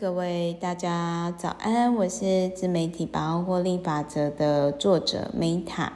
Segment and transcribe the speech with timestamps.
[0.00, 5.88] 各位大家早安，我是自媒体百万获利法则的作者 Meta。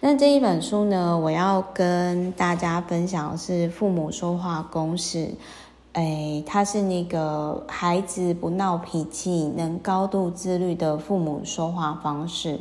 [0.00, 5.34] 那这一本书呢，我要跟大家分享是父母说话公式。
[5.92, 12.58] 哎，它是那个孩子不闹脾气，能高度自律的父母说话方式。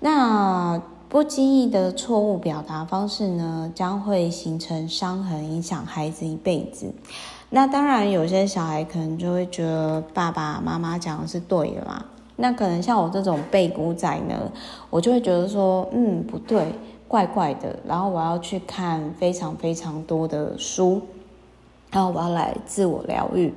[0.00, 6.92] 那不经意的错误表达方式呢，将会形成伤痕，影响孩子一辈子。
[7.48, 12.04] 那当然，有些小孩可能就会觉得爸爸妈妈讲的是对的嘛。
[12.36, 14.52] 那可能像我这种背骨仔呢，
[14.90, 16.74] 我就会觉得说，嗯，不对，
[17.08, 17.74] 怪怪的。
[17.86, 21.00] 然后我要去看非常非常多的书，
[21.90, 23.52] 然后我要来自我疗愈。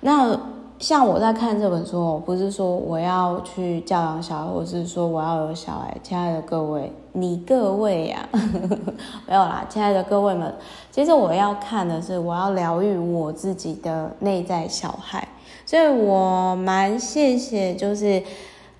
[0.00, 0.36] 那
[0.82, 5.96] 像我在看这本书，我不是说我要去教养小孩，或是说我要有小孩。
[6.02, 8.40] 亲爱的各位，你各位呀、啊，
[9.28, 10.52] 没有啦，亲爱的各位们，
[10.90, 15.28] 其实我要看的是，我要疗愈我自己的内在小孩。
[15.64, 18.20] 所以我蛮谢谢，就是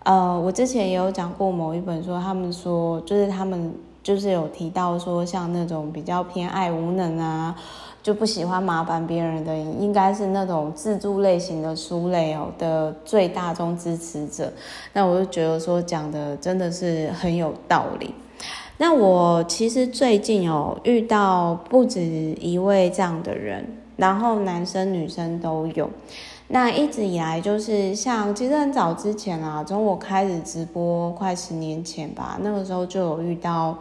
[0.02, 7.54] 呃，我之前也有讲过某一本书，他们说就是他们就是有提到说，像那种比较偏爱无能啊。
[8.02, 14.52] 就不喜欢麻烦别人的，应该是那种自助类型的书类哦的最大宗支持者。
[14.92, 18.12] 那我就觉得说讲的真的是很有道理。
[18.78, 22.00] 那我其实最近哦遇到不止
[22.40, 23.64] 一位这样的人，
[23.96, 25.88] 然后男生女生都有。
[26.48, 33.78] 那一直以来就是像其实很早之前啊，从我开始直播快十年前吧，那个时候就有遇到，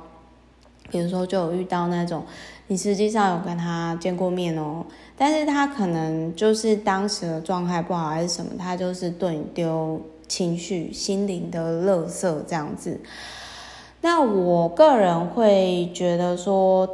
[0.91, 2.23] 比如说就有遇到那种。
[2.71, 4.85] 你实际上有跟他见过面哦，
[5.17, 12.97] 但是他可能就是当时的状态不好还是什么，他就是对你丢情绪、心灵的垃圾这样子。
[13.99, 16.89] 那我个人会觉得说，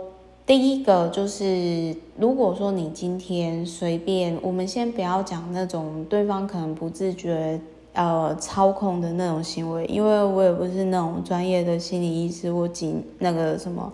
[0.47, 7.61] 第一个就是，如果说你今天随便，我们先不要讲那种对方可能不自觉
[7.97, 13.91] 呃操控的那种行为，因为我也不是那种专业的心理医师或仅那个什么。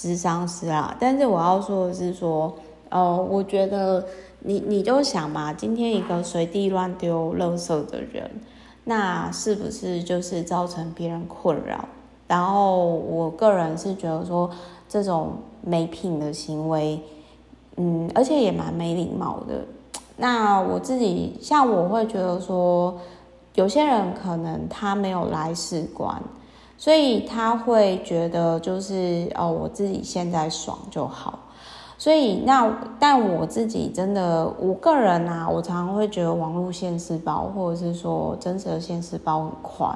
[0.00, 2.54] 咨商师啊，但是我要说的是说，
[2.88, 4.06] 哦，我觉得
[4.38, 8.30] 你你就想嘛，今天一个随地乱丢垃圾的人，
[8.84, 11.84] 那是不是就是造成别人困扰？
[12.28, 14.48] 然后我个人是觉得说，
[14.88, 17.00] 这种没品的行为，
[17.74, 19.64] 嗯，而且也蛮没礼貌的。
[20.16, 22.96] 那我自己像我会觉得说，
[23.58, 26.22] 有些人可能他没有来世观。
[26.80, 31.36] 所以他会觉得就是哦，我自己现在爽就好。
[31.98, 39.88] 所以那但我自己真的，我个人啊，我常常会觉得网络现世包或者是说真实的现世包很快，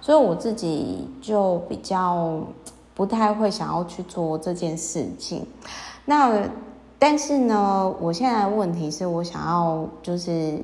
[0.00, 2.40] 所以我自己就比较
[2.94, 5.46] 不太会想要去做这件事情。
[6.06, 6.42] 那
[6.98, 10.58] 但是呢，我现在的问题是我想要就是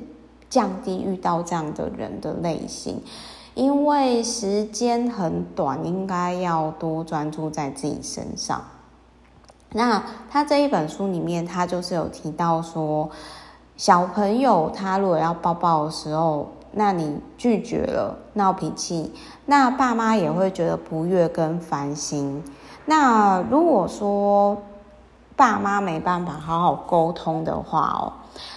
[0.56, 3.02] 降低遇到这样的人的类型。
[3.52, 8.62] 因为时间很短，应该要多专注在自己身上。
[9.72, 13.10] 那他这一本书里面，他就是有提到说，
[13.76, 19.12] 小朋友他如果要抱抱的时候，那你拒绝了，闹脾气，
[19.44, 22.42] 那爸妈也会觉得不悦跟烦心。
[22.86, 24.58] 那如果说
[25.34, 28.12] 爸妈没办法好好沟通的话哦。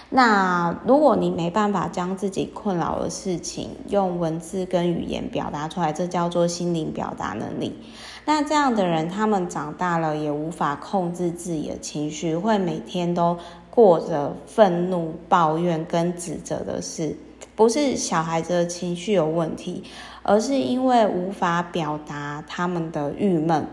[0.08, 7.76] 那如果你没办法将自己困扰的事情用文字跟语言表达出来，这叫做心灵表达能力。
[8.24, 13.38] 那这样的人，他们长大了也无法控制自己的情绪，会每天都
[13.70, 17.16] 过着愤怒、抱怨跟指责的事。
[17.56, 19.84] 不是小孩子的情绪有问题，
[20.22, 23.66] 而是因为无法表达他们的郁闷。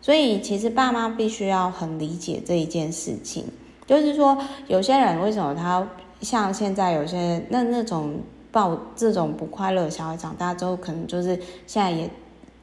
[0.00, 3.44] 所以，其实爸妈必须要很理解这一件事情。
[3.86, 4.36] 就是说，
[4.66, 5.86] 有些人为什么他
[6.20, 12.08] 像现在有些那那种抱这种不快乐小孩长大之后，可能就是现在也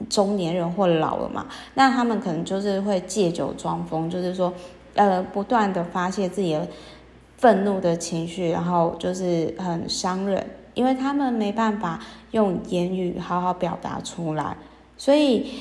[0.09, 1.45] 中年人或老了嘛，
[1.75, 4.51] 那他们可能就是会借酒装疯，就是说
[4.95, 6.67] 呃不断的发泄自己的
[7.37, 10.43] 愤怒的情绪，然后就是很伤人，
[10.73, 11.99] 因为他们没办法
[12.31, 14.57] 用言语好好表达出来，
[14.97, 15.51] 所以。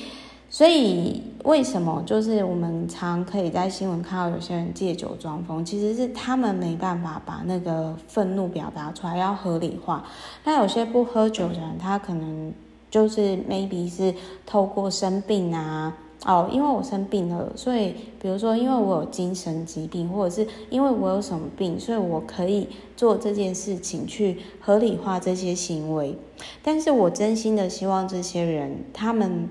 [0.53, 10.03] 所以，为什么就是我们常可以在新闻看到有些人借酒装疯，其实是他们没办法把那个愤怒表达出来，要合理化。
[10.43, 12.53] 那有些不喝酒的人，他可能
[12.89, 14.13] 就是 maybe 是
[14.45, 15.95] 透过生病啊，
[16.25, 26.17] 哦，因为我生病了，所以比如说因为我有精神疾病，或者是因为我有什么病，所以我可以做这件事情去合理化这些行为。
[26.61, 29.47] 但是我真心的希望这些人，他们。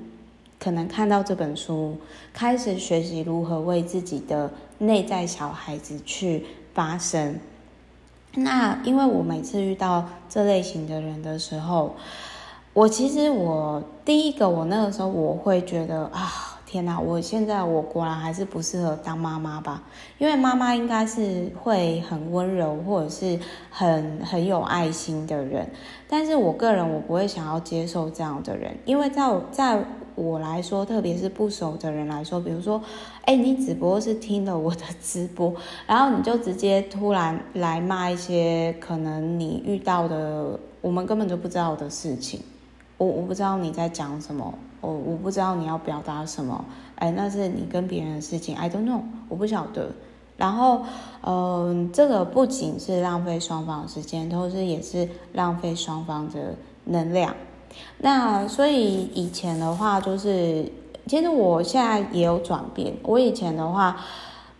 [0.61, 1.97] 可能看到这本书，
[2.33, 7.41] 开始学习如何为自己的内在小孩子去发声。
[8.35, 11.97] 那因为我每次遇到这类型的人的时候，
[12.75, 16.47] 我其实我第一个我那个时候我会觉得啊。
[16.71, 17.01] 天哪！
[17.01, 19.83] 我现在我果然还是不适合当妈妈吧？
[20.19, 23.37] 因为妈妈应该是会很温柔或者是
[23.73, 25.69] 很很有爱心的人，
[26.07, 29.85] 但是我个人我不会想要接受这样的人，因为在在
[30.15, 32.83] 我来说，特别是不熟的人来说，比如说，
[33.25, 35.55] 哎，你只不过是听了我的直播，
[35.87, 42.41] 然后你就直接突然来骂一些可能你遇到的我们根本就不知道的事情，
[42.99, 44.55] 我我不知道你在讲什么。
[44.83, 46.65] 我我不知道你要表达什么，
[46.95, 49.91] 哎，那是你跟别人的事情，I don't know，我不晓得。
[50.39, 50.81] 然后，
[51.21, 56.55] 嗯、这个不仅是浪费双方的时间，同时也是浪费双方的
[56.85, 57.37] 能量。
[57.99, 60.71] 那所以以前的话，就是
[61.07, 62.95] 其实我现在也有转变。
[63.03, 63.97] 我以前的话，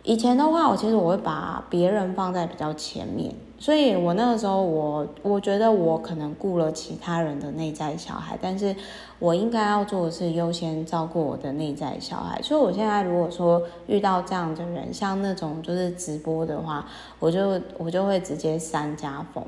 [0.03, 3.33] 以前的话，我其实我会把别人放在比较前面。
[3.61, 8.75] 所以我那个时候我，我觉得我可能顾了其他人的内在小孩，但是
[9.19, 12.41] 我应该要做的是优先照顾我的内在小孩。
[12.41, 16.87] 所以我现在如果说遇到这样的人，像那种就是直播的话，
[17.19, 19.45] 我就我就会直接删加封。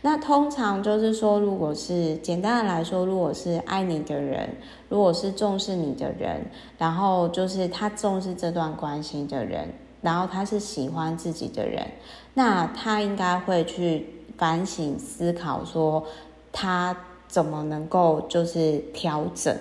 [0.00, 4.48] 那通常就是说，如果是简单的来说，如果是爱你的人，
[4.88, 6.46] 如果是重视你的人，
[6.78, 9.68] 然后就是他重视这段关系的人。
[10.02, 11.86] 然后他是喜欢自己的人，
[12.34, 14.06] 那他应该会去
[14.38, 16.04] 反省思考，说
[16.52, 16.96] 他
[17.28, 19.56] 怎么能够就是调整，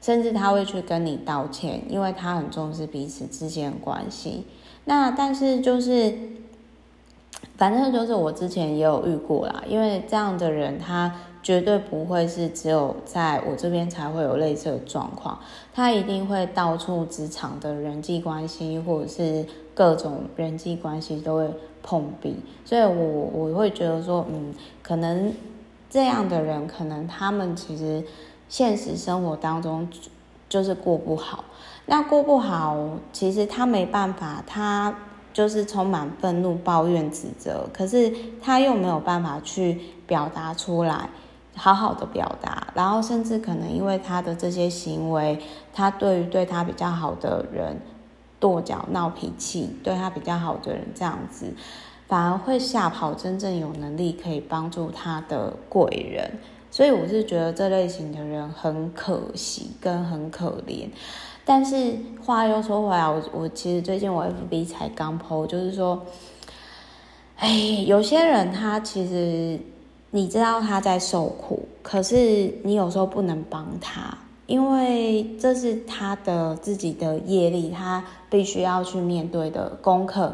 [0.00, 4.46] 甚至他会去跟你道歉，因为他很重视彼此之间的关系。
[4.86, 6.12] 那但是就是，
[7.56, 11.12] 反正就是我之前也有遇过啦，因为这样的人他。
[11.44, 15.38] 绝对不会是只有在我这边才会有类似的状况，
[15.74, 21.50] 他一定会到处职场的人际关系或者是各种人际关系都会
[21.82, 22.34] 碰壁，
[22.64, 25.34] 所以我我会觉得说，嗯，可能
[25.90, 28.02] 这样的人，可能他们其实
[28.48, 29.86] 现实生活当中
[30.48, 31.44] 就是过不好，
[31.84, 32.74] 那过不好，
[33.12, 34.96] 其实他没办法，他
[35.34, 38.10] 就是充满愤怒、抱怨、指责，可是
[38.40, 41.10] 他又没有办法去表达出来。
[41.56, 45.38] 好好的表达，然后甚至可能因为他的这些行为，
[45.72, 47.80] 他对于对他比较好的人
[48.40, 51.54] 跺脚闹脾气，对他比较好的人这样子，
[52.08, 56.28] 反而会吓跑真正有能力可以帮助他的贵人。
[56.72, 60.88] 所以我是觉得这类型的人很可惜跟很可怜。
[61.44, 66.02] 但是话又说回来，我我其实最近我 FB 才刚 po，就是说，
[67.36, 67.50] 哎，
[67.86, 69.58] 有些人他其实。
[70.16, 80.32] 你知道他在受苦，可是你有时候不能帮他，因为这是他的自己的业力，他必须要去面对的功课。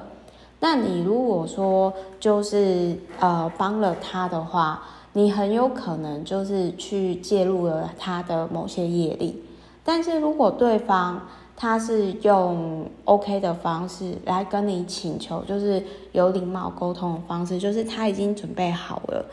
[0.58, 1.90] 那你如果说
[2.20, 4.82] 就是呃帮了他的话，
[5.14, 9.42] 你很有可能就是去介入了他的某些业力。
[9.84, 15.82] 但是如果对方他是用 OK 的方式来跟你请求，就是
[16.12, 19.24] 有礼貌沟通的方式，就是他已经准备好了。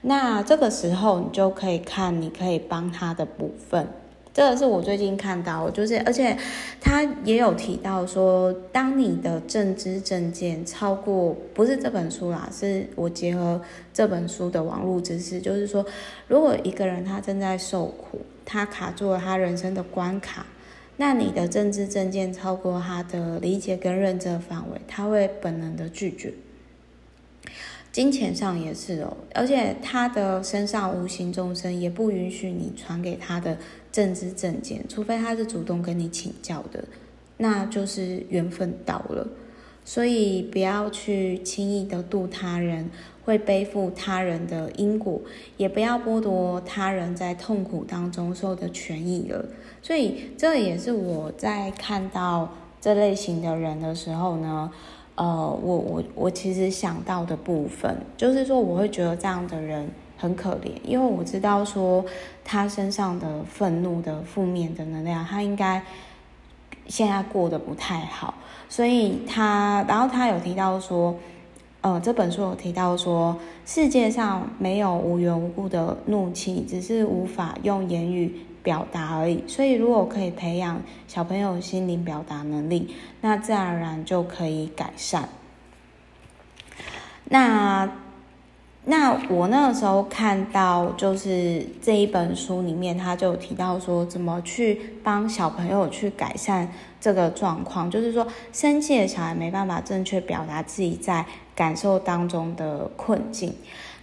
[0.00, 3.88] 那这个时候，你就可以看，你可以帮他的部分。
[4.38, 6.38] 这个是我最近看到，就是而且
[6.80, 13.60] 他也有提到说，当你的正知正见超过，不是这本书啦，是我结合
[13.92, 15.84] 这本书的网络知识，就是说，
[16.28, 20.46] 如果一个人他正在受苦，他卡住了他人生的关卡，
[20.98, 26.32] 那你的正知正见超过他的理解跟认知范围，他会本能的拒绝。
[27.90, 33.56] 金钱上也是哦，而且他的身上无形众生也不允许你传给他的
[33.90, 36.84] 正知正见，除非他是主动跟你请教的，
[37.36, 39.28] 那就是缘分到了。
[39.84, 42.90] 所以不要去轻易的度他人，
[43.24, 45.20] 会背负他人的因果，
[45.56, 49.44] 也不要剥夺他人在痛苦当中受的权益了。
[49.82, 54.70] 所以这也是我在看到这类型的人的时候呢。
[55.20, 62.04] 呃，我我我其实想到的部分，就是说我会觉得这样的人很可怜，因为我知道说
[62.44, 65.82] 他身上的愤怒的负面的能量，他应该
[66.88, 68.34] 现在过得不太好，
[68.68, 71.16] 所以他，然后他有提到说，
[71.80, 78.40] 呃，这本书有提到说，世界上没有无缘无故的怒气，只是无法用言语。
[78.60, 85.26] 表达而已，所以如果可以培养小朋友心灵表达能力，那自然而然就可以改善。
[87.24, 87.90] 那
[88.90, 96.66] 那我那个时候看到，就是这一本书里面，他就提到说，怎么去帮小朋友去改善
[96.98, 103.54] 这个状况，就是说，生气的小孩没办法正确表达自己在感受当中的困境。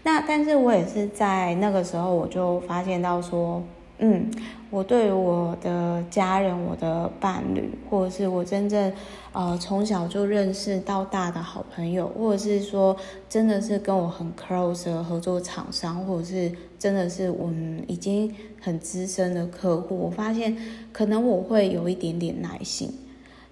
[0.03, 3.63] 那但是我也是在那个时候，我就发现到说。
[3.97, 4.29] 嗯，
[4.75, 8.91] 我对我的家人、我的伴侣，或者是我真正
[9.31, 12.93] 呃从小就认识到大的好朋友，或者是说
[13.29, 18.29] 真的是跟我很 close 的合作厂商，或者是真的是我们已经
[18.61, 20.57] 很资深的客户，我发现
[20.91, 22.93] 可能我会有一点点耐心，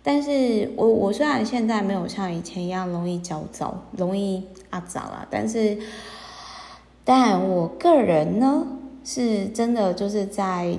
[0.04, 5.78] 但是我我虽然现在没有像以前一样容易焦躁、容易阿杂啦，但是
[7.06, 8.68] 但我个人呢。
[9.06, 10.78] 是真的，就是在，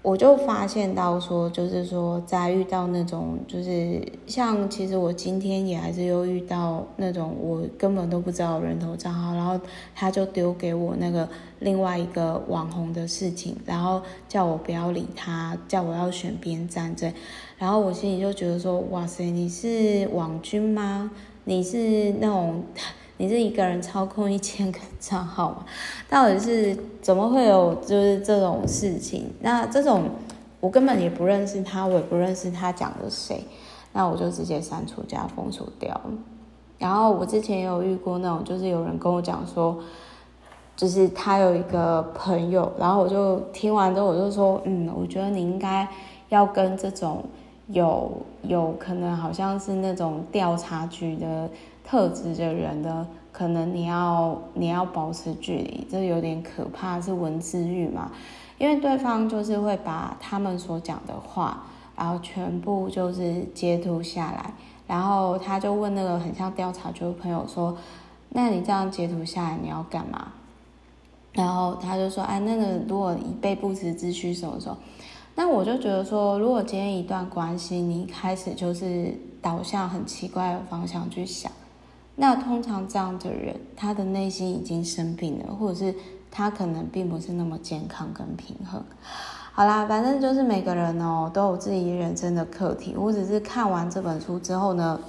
[0.00, 9.60] 我就发现到说，就是说，在遇到那种，就是像，其实我今天也还是又遇到那种我根本都不知道人头账号，然后
[9.94, 11.28] 他就丢给我那个
[11.58, 17.12] 另外一个网红的事情，然后叫我不要理他，叫我要选边站这，
[17.58, 21.10] 然后我心里就觉得说，哇塞，你是网军吗？
[21.44, 22.62] 你是那种？
[23.20, 25.64] 你是一个人操控一千个账号吗？
[26.08, 29.30] 到底是怎么会有就是这种事情？
[29.40, 30.04] 那这种
[30.60, 33.44] 我根本也不认识他，我也不认识他讲的谁，
[33.92, 36.00] 那我就直接删除加封锁掉。
[36.78, 39.76] 然后我之前也有遇过那种，就是有人跟我讲说，
[40.76, 45.86] 就是他有一个朋友，然后我就听完之后我就说，嗯，我觉得你应该
[46.28, 47.24] 要跟这种
[47.66, 51.50] 有有可能好像是那种调查局的。
[51.88, 58.12] 特质的人呢，可能你要你要保持距离，这有点可怕，是文字狱嘛？
[58.58, 61.62] 因为对方就是会把他们所讲的话，
[61.96, 64.52] 然后全部就是截图下来，
[64.86, 67.74] 然后他就问那个很像调查局的朋友说
[68.28, 70.32] ：“那你这样截图下来你要干嘛？”
[71.32, 74.76] 然后他就说：“哎，那个如果以备不时之需什么时候？”
[75.34, 81.50] 那我就觉得说，如果今天一段关系你开始就是导向很奇怪的方向去想。
[82.20, 85.94] 那通常这样的人，他的内心已经生病了，或者是
[86.32, 88.82] 他可能并不是那么健康跟平衡。
[89.52, 92.96] 好啦，反正就是每个人哦都有自己人生的课题。
[92.96, 95.00] 我只是看完这本书之后呢，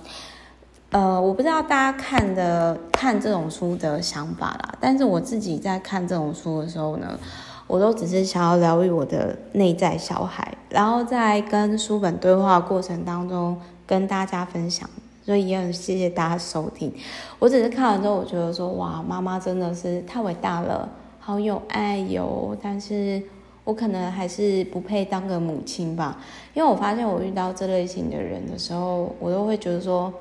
[0.92, 7.20] 呃，我不知道大家看的看这种书的想法啦，但是我自己在看这种书的时候呢，
[7.66, 14.88] 我都只是想要疗愈我的内在小孩，然后在跟书本对话过程当中跟大家分享。
[15.30, 16.92] 所以也很谢谢大家收听。
[17.38, 22.58] 我只是看完之后，我觉得说，哇，妈妈真的是太伟大了，好有爱哟。
[22.60, 23.22] 但是
[23.64, 26.18] 我可能还是不配当个母亲吧，
[26.56, 30.12] 因为我发现我遇到这类型的人的时候，我都会觉得说，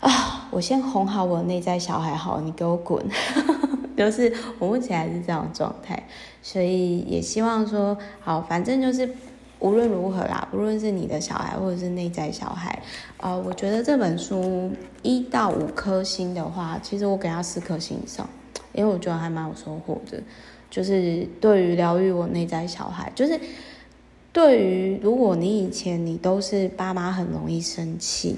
[0.00, 3.00] 啊，我先哄好我内在小孩，好，你给我滚。
[3.96, 6.02] 就是我目前还是这样状态，
[6.42, 9.08] 所以也希望说，好，反正就是。
[9.60, 12.80] 无论如何啦，无论是你的小孩或者是内在小孩，
[13.16, 14.70] 呃，我觉得这本书
[15.02, 18.28] 一到五颗星的话，其实我给他四颗星以上，
[18.72, 20.22] 因为我觉得还蛮有收获的。
[20.70, 23.40] 就是对于疗愈我内在小孩，就是
[24.32, 28.36] 对于如果你以前你都是爸妈很容易生气，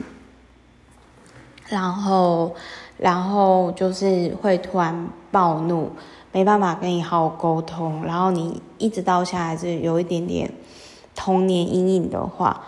[1.69, 2.55] 然后
[2.97, 5.91] 然后就是会突然暴怒，
[6.33, 10.51] 没办法跟你好好沟通，然后你一直到现在是有一点点。
[11.23, 12.59] 童年阴影的话，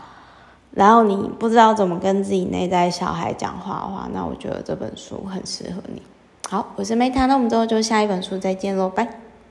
[0.72, 6.02] 然后你不知道怎么跟自己内在小孩讲话的话，那我觉得这本书很适合你。
[6.50, 9.08] 好，我是 Meta，那我们之后就下一本书再见喽，拜。